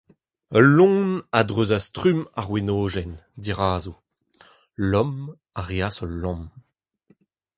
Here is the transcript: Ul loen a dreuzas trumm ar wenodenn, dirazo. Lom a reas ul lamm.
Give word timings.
Ul 0.57 0.67
loen 0.77 1.03
a 1.37 1.41
dreuzas 1.49 1.85
trumm 1.95 2.19
ar 2.39 2.47
wenodenn, 2.51 3.13
dirazo. 3.43 3.93
Lom 4.91 5.13
a 5.59 5.61
reas 5.69 5.95
ul 6.03 6.13
lamm. 6.23 6.43